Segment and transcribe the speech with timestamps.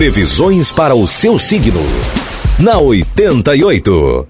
[0.00, 1.82] Previsões para o seu signo.
[2.58, 4.28] Na 88.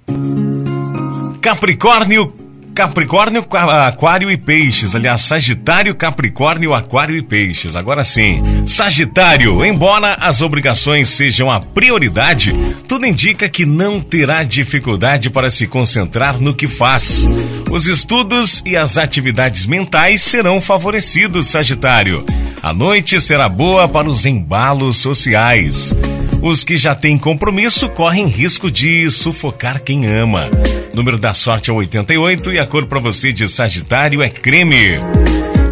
[1.40, 2.34] Capricórnio
[2.74, 4.96] Capricórnio, Aquário e Peixes.
[4.96, 7.76] Aliás, Sagitário, Capricórnio, Aquário e Peixes.
[7.76, 12.52] Agora sim, Sagitário, embora as obrigações sejam a prioridade,
[12.88, 17.28] tudo indica que não terá dificuldade para se concentrar no que faz.
[17.70, 22.26] Os estudos e as atividades mentais serão favorecidos, Sagitário.
[22.62, 25.94] A noite será boa para os embalos sociais.
[26.42, 30.50] Os que já têm compromisso correm risco de sufocar quem ama.
[30.92, 34.98] Número da sorte é 88 e a cor para você de Sagitário é creme.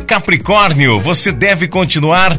[0.07, 2.39] Capricórnio, você deve continuar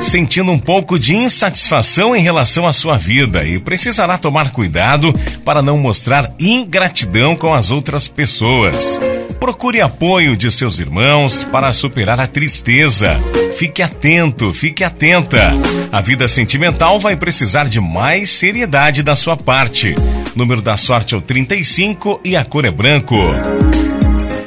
[0.00, 5.12] sentindo um pouco de insatisfação em relação à sua vida e precisará tomar cuidado
[5.44, 8.98] para não mostrar ingratidão com as outras pessoas.
[9.40, 13.18] Procure apoio de seus irmãos para superar a tristeza.
[13.58, 15.50] Fique atento, fique atenta.
[15.90, 19.96] A vida sentimental vai precisar de mais seriedade da sua parte.
[20.36, 23.16] Número da sorte é o 35 e a cor é branco.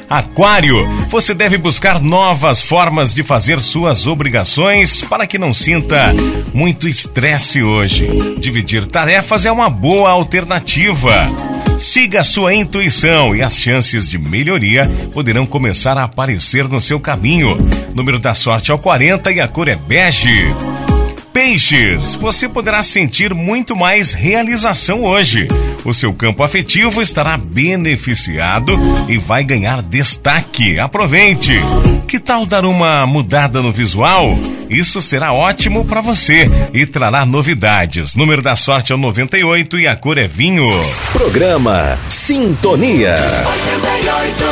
[0.08, 6.14] Aquário, você deve buscar novas formas de fazer suas obrigações para que não sinta
[6.54, 8.08] muito estresse hoje.
[8.38, 11.28] Dividir tarefas é uma boa alternativa.
[11.82, 17.58] Siga sua intuição e as chances de melhoria poderão começar a aparecer no seu caminho.
[17.92, 20.54] Número da sorte é o 40 e a cor é bege.
[21.42, 25.48] Peixes, você poderá sentir muito mais realização hoje.
[25.84, 30.78] O seu campo afetivo estará beneficiado e vai ganhar destaque.
[30.78, 31.54] Aproveite!
[32.06, 34.38] Que tal dar uma mudada no visual?
[34.70, 38.14] Isso será ótimo para você e trará novidades.
[38.14, 40.68] Número da sorte é o 98 e a cor é vinho.
[41.12, 43.16] Programa Sintonia.
[43.16, 44.51] 88.